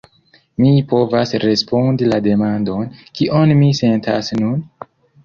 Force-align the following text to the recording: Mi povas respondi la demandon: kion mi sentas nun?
Mi 0.61 0.69
povas 0.93 1.33
respondi 1.43 2.07
la 2.13 2.19
demandon: 2.29 2.89
kion 3.21 3.55
mi 3.61 3.69
sentas 3.81 4.31
nun? 4.41 4.57